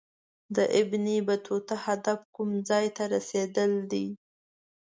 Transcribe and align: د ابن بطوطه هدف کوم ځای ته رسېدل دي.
د 0.55 0.57
ابن 0.79 1.05
بطوطه 1.27 1.75
هدف 1.85 2.19
کوم 2.35 2.49
ځای 2.69 2.85
ته 2.95 3.03
رسېدل 3.13 3.71
دي. 3.91 4.07